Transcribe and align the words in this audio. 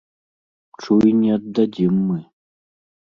Чуй, 0.85 1.11
не 1.19 1.29
аддадзім 1.35 1.93
мы! 2.07 2.17